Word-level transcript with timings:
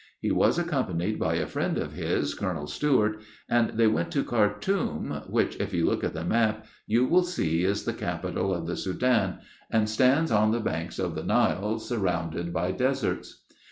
He 0.19 0.31
was 0.31 0.57
accompanied 0.57 1.19
by 1.19 1.35
a 1.35 1.45
friend 1.45 1.77
of 1.77 1.93
his, 1.93 2.33
Colonel 2.33 2.65
Stewart, 2.65 3.19
and 3.47 3.77
they 3.77 3.85
went 3.85 4.11
to 4.13 4.23
Khartoum, 4.23 5.21
which, 5.29 5.55
if 5.57 5.75
you 5.75 5.85
look 5.85 6.03
at 6.03 6.15
the 6.15 6.25
map, 6.25 6.65
you 6.87 7.05
will 7.05 7.21
see 7.21 7.63
is 7.63 7.83
the 7.85 7.93
Capital 7.93 8.51
of 8.51 8.65
the 8.65 8.75
Soudan, 8.75 9.37
and 9.69 9.87
stands 9.87 10.31
on 10.31 10.49
the 10.49 10.59
banks 10.59 10.97
of 10.97 11.13
the 11.13 11.21
Nile, 11.23 11.77
surrounded 11.77 12.51
by 12.51 12.71
deserts. 12.71 13.43